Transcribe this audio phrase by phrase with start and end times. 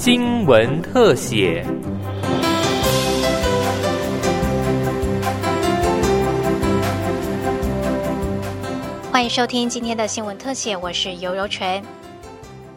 [0.00, 1.62] 新闻特写。
[9.12, 11.84] 欢迎收听今天的新闻特写，我是尤柔纯。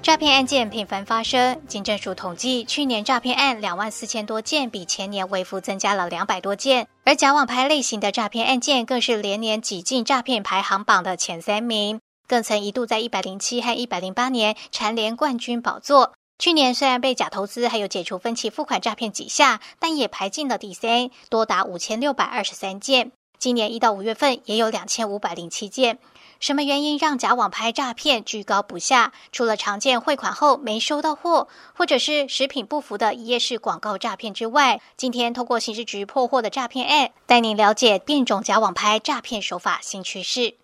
[0.02, 6.88] 诈骗案件频繁发生，警政署统计，去年诈骗案两万四千多件，比前年微幅增加了两百多件。
[7.06, 16.12] 而假网拍类型的诈骗案件，更是连年挤进诈骗排行榜的前三名，更曾一度在一百零七和一百零八年蝉联冠军宝座。
[16.40, 23.12] 去年虽然被假投资还有解除分期付款诈骗几下，但也排进了第三，多达五千六百二十三件。
[23.40, 26.00] 今年一到五月份也有两千五百零七件。
[26.40, 29.14] 什么原因让假网拍诈骗居高不下？
[29.32, 40.56] 除了常见汇款后没收到货，或者是食品不符的一页式广告诈骗之外，今天透过刑事局破获的诈骗案，带您了解变种假网拍诈骗手法新趋势。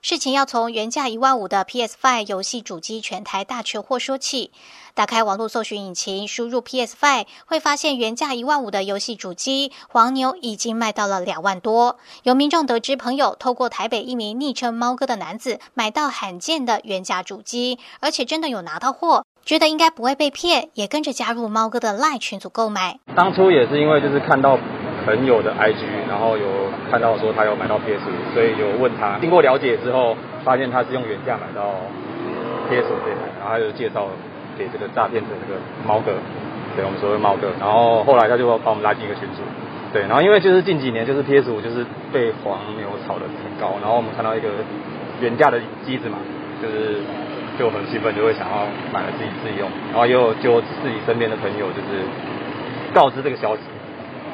[0.00, 4.52] 事情要从原价一万五的 PS5 游戏主机全台大缺货说起。
[4.94, 11.98] 打开网络搜寻引擎，输入 PS5，会发现原价一万五的游戏主机黄牛已经卖到了两万多。
[12.22, 22.98] 有民众得知朋友透过台北一名昵称“猫哥”的男子买到罕见的原价主机，而且真的有拿到货，觉得应该不会被骗，也跟着加入猫哥的赖群组购买。
[23.14, 24.58] 当初也是因为就是看到。
[25.08, 26.44] 朋友的 IG，然后有
[26.90, 29.16] 看到说他有买到 PS 五，所以有问他。
[29.22, 31.72] 经过了解之后，发现他是用原价买到
[32.68, 34.08] PS 五这台，然后他就介绍
[34.58, 36.12] 给这个诈骗的这个猫哥，
[36.76, 37.48] 对我们所谓猫哥。
[37.58, 39.40] 然后后来他就把我们拉进一个群组，
[39.94, 40.02] 对。
[40.02, 44.50] 然后因为就是近几年就是 PS 五就是被黄牛炒得很高，然后我们看到一个
[45.22, 46.18] 原价的机子嘛，
[46.60, 47.00] 就是
[47.58, 49.66] 就很兴奋，就会想要买来自己自己用。
[49.88, 52.04] 然后又就自己身边的朋友就是
[52.92, 53.62] 告知这个消息。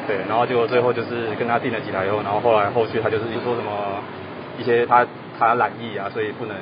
[0.06, 4.02] 对，然后就最后就是跟他订了几台以后，然后后来后续他就是说什么
[4.58, 5.06] 一些他
[5.38, 6.56] 他染疫啊，所以不能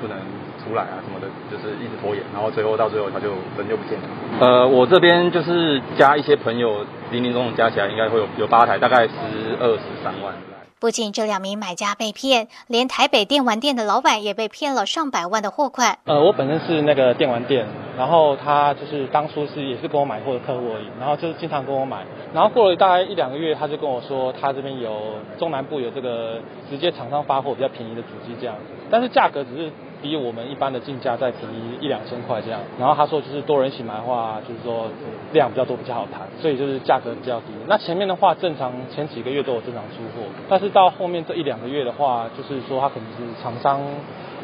[0.00, 0.16] 不能
[0.64, 4.08] 出来啊什么的，就是一直拖延，然后最后到最后他就人就不见了。
[4.40, 9.12] 呃，我这边就是加一些朋友，零零总总加起来应该会有有八台，大概十
[9.60, 10.34] 二十三万。
[10.78, 15.98] 不仅这两名买家被骗，连台北电玩店的老板也被骗了上百万的货款。
[16.04, 17.66] 呃，我本身是那个电玩店，
[17.96, 22.04] 然后他就是当初是也是跟我买货的客户而已，然后就是经常跟我买，
[22.34, 28.54] 然后过了大概一两个月，他就跟我说他这边有中南部有这个直接厂商发货比较便宜的主机这样，
[28.90, 29.72] 但是价格只是。
[30.02, 34.86] 比我们一般的进价再便宜一两千块这样，然后他说就是多人一起买的话，就是说
[35.32, 37.46] 量比较多比较好谈，所以就是价格比较低。
[37.66, 43.80] 那前面的话正常前几个月都有正常出货，但是到后面这一两个月的话，就是说他可能是厂商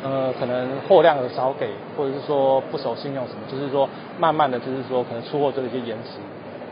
[0.02, 6.18] 呃可能货量有少给，或者是说不守信用什么，就是说慢慢的就是说可能出货这一些延迟，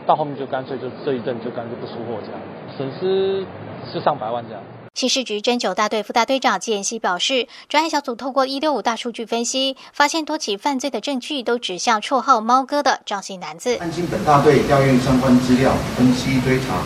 [0.05, 2.41] 到后面就干脆就这一阵就干脆不出货这样，
[2.75, 3.45] 损失
[3.85, 4.61] 是上百万这样。
[4.93, 13.77] 刑事局侦九大队副大队长纪彦希表示，专案小组透过一六五大数据分析，发现多起犯罪的证据都指向绰号“猫哥”的张姓男子。
[13.77, 16.83] 案经本大队调阅相关资料，分析追查，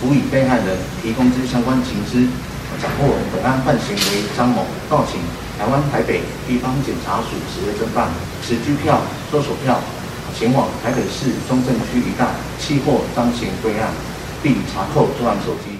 [0.00, 2.26] 辅以被害人提供之相关情资，
[2.82, 5.20] 掌握本案犯行为张某，告请
[5.56, 8.10] 台湾台北地方检察署职业侦办，
[8.42, 9.00] 持拘票、
[9.30, 9.78] 搜索票
[10.36, 13.94] 前往台北市中正区一带，期获张姓归案，
[14.42, 15.73] 并查扣作案手机。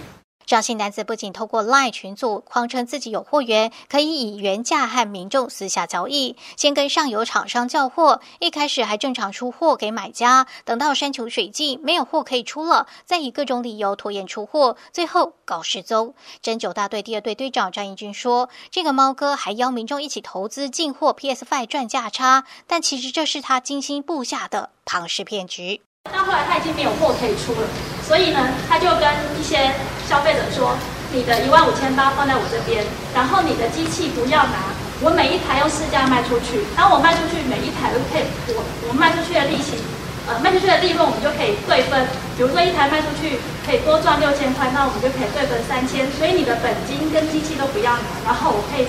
[0.47, 16.15] 张姓男子不仅透过 LINE 群组谎称自己有货源，可以以原价和民众私下交易，先跟上游厂商叫货，一开始还正常出货给买家，等到山穷水尽没有货可以出了，再以各种理由拖延出货，最后搞失踪。
[16.43, 25.81] 针灸大队第二队队长张义军说：“这个猫哥还邀民众一起投资进货 PS Five 赚价差，但其实这是他精心布下的庞氏骗局。”
[26.13, 27.65] 到后来他已经没有货可以出了，
[28.07, 28.39] 所以呢，
[28.69, 29.09] 他就跟
[29.41, 29.73] 一些
[30.07, 30.77] 消费者说
[31.17, 32.85] ：“你的一万五千八放在我这边，
[33.15, 34.69] 然后你的机器不要拿，
[35.01, 39.81] 我每一台用市价卖出去，然后我卖出去每一台都可以，我我卖出去的利息，
[40.29, 42.05] 呃，卖出去的利润我们就可以对分。
[42.37, 46.05] 比如说一台卖出去可以多赚六千块，那我们就可以对分三千。
[46.13, 48.85] 所以你的本金跟机器都不要拿，然后我可以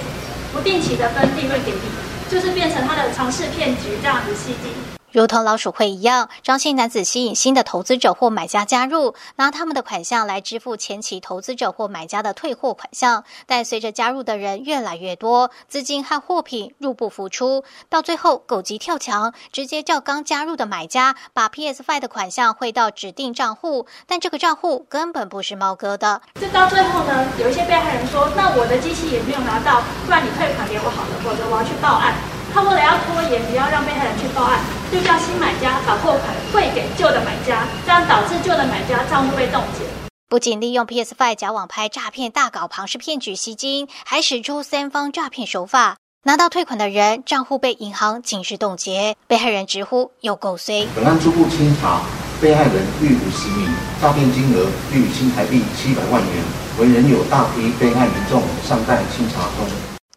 [0.52, 1.88] 不定期的分利润给你，
[2.28, 4.74] 就是变成他的尝试骗局这样子吸金。”
[5.16, 13.24] 如同老鼠会一样，张姓男子吸引新的投资者或买家加入，拿他们的款项来支付前期投资者或买家的退货款项。
[13.46, 26.22] 但随着加入的人越来越多，资金和货品入不敷出，到最后狗急跳墙，直接叫刚加入的买家把 PS Five 的款项汇到指定账户，但这个账户根本不是猫哥的。
[26.38, 32.14] 这到最后呢，有一些被害人说：“那我的机器也没有拿到，不然你退款给我好了，否则我要去报案。”
[32.55, 39.84] 他为了要拖延，不要让被害人去报案，就叫新买家把货款汇给旧的买家，这样导致旧的买家账户被冻结。
[40.29, 45.97] 不仅利用 PS5 假网拍诈骗大搞庞氏骗局吸金，还使出三方诈骗手法。
[46.23, 50.87] 拿到退款的人账户被银行警示冻结，被害人直呼又够衰。
[50.96, 52.03] 本案初步清查，
[52.40, 53.69] 被害人逾五十名，
[54.02, 56.43] 诈骗金额逾新台币七百万元，
[56.79, 59.67] 为仍有大批被害民众尚待清查中。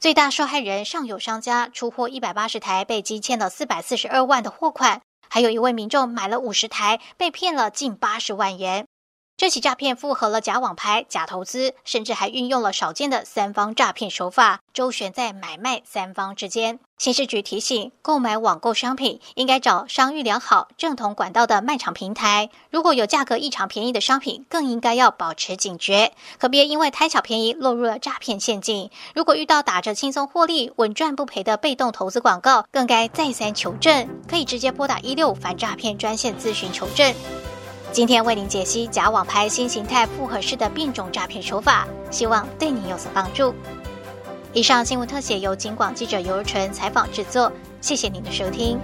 [0.01, 8.87] 最大受害人尚有商家出货一百八十台被积欠了四百四十二万的货款，还有一位民众买了五十台被骗了近八十万元。
[9.39, 16.81] 这起诈骗复合了假网拍、假投资，甚至还运用了少见的三方诈骗手法，周旋在买卖三方之间。
[16.99, 22.51] 刑事局提醒，购买网购商品应该找商誉良好、正统管道的卖场平台。
[22.73, 28.91] 如果有价格异常便宜的商品，更应该要保持警觉，可别因为贪小便宜落入了诈骗陷阱。
[29.15, 37.15] 如果遇到打着轻松获利、稳赚不赔的被动投资广告，更该再三求证，可以直接拨打一六反诈骗专线咨询求证。
[37.91, 43.55] 今天为您解析假网拍新形态复合式的变种诈骗手法，希望对您有所帮助。
[44.53, 47.51] 以上新闻特写由警广记者尤如纯采访制作，
[47.81, 48.79] 谢谢您的收听。